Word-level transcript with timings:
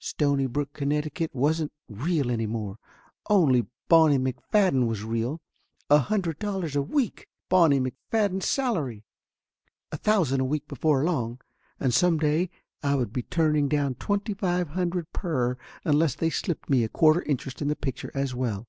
Stonybrook, 0.00 0.72
Connecticut, 0.72 1.30
wasn't 1.32 1.70
real 1.88 2.28
any 2.28 2.48
more. 2.48 2.76
Only 3.30 3.66
Bonnie 3.88 4.18
Mc 4.18 4.34
Fadden 4.50 4.88
was 4.88 5.04
real. 5.04 5.40
A 5.88 5.98
hundred 5.98 6.40
dollars 6.40 6.74
a 6.74 6.82
week! 6.82 7.28
Bonnie 7.48 7.78
McFadden's 7.78 8.48
salary! 8.48 9.04
A 9.92 9.96
thousand 9.96 10.40
a 10.40 10.44
week 10.44 10.66
before 10.66 11.04
long. 11.04 11.40
And 11.78 11.94
some 11.94 12.18
day 12.18 12.50
I 12.82 12.96
would 12.96 13.12
be 13.12 13.22
turning 13.22 13.68
down 13.68 13.94
twenty 13.94 14.34
five 14.34 14.70
hundred 14.70 15.12
per 15.12 15.56
unless 15.84 16.16
they 16.16 16.30
slipped 16.30 16.68
me 16.68 16.82
a 16.82 16.88
quarter 16.88 17.22
interest 17.22 17.62
in 17.62 17.68
the 17.68 17.76
picture 17.76 18.10
as 18.12 18.34
well. 18.34 18.64